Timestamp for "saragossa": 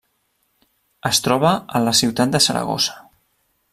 2.47-2.97